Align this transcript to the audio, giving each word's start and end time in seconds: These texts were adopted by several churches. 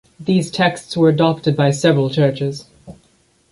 These 0.19 0.49
texts 0.49 0.97
were 0.97 1.09
adopted 1.09 1.55
by 1.55 1.69
several 1.69 2.09
churches. 2.09 2.65